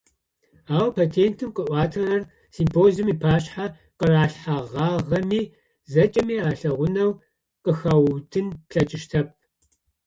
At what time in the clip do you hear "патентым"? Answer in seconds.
0.95-1.49